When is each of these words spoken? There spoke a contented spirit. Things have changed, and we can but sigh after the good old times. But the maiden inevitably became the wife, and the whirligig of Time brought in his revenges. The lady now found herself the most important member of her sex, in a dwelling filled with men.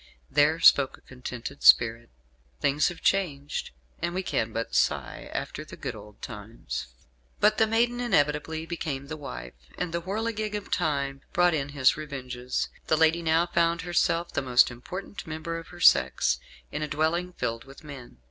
There 0.31 0.59
spoke 0.59 0.97
a 0.97 1.01
contented 1.01 1.61
spirit. 1.61 2.09
Things 2.59 2.87
have 2.87 3.01
changed, 3.03 3.69
and 4.01 4.15
we 4.15 4.23
can 4.23 4.51
but 4.51 4.73
sigh 4.73 5.29
after 5.31 5.63
the 5.63 5.75
good 5.77 5.93
old 5.95 6.23
times. 6.23 6.87
But 7.39 7.59
the 7.59 7.67
maiden 7.67 7.99
inevitably 7.99 8.65
became 8.65 9.05
the 9.09 9.15
wife, 9.15 9.53
and 9.77 9.93
the 9.93 10.01
whirligig 10.01 10.55
of 10.55 10.71
Time 10.71 11.21
brought 11.33 11.53
in 11.53 11.69
his 11.69 11.97
revenges. 11.97 12.69
The 12.87 12.97
lady 12.97 13.21
now 13.21 13.45
found 13.45 13.81
herself 13.81 14.33
the 14.33 14.41
most 14.41 14.71
important 14.71 15.27
member 15.27 15.59
of 15.59 15.67
her 15.67 15.79
sex, 15.79 16.39
in 16.71 16.81
a 16.81 16.87
dwelling 16.87 17.33
filled 17.33 17.65
with 17.65 17.83
men. 17.83 18.17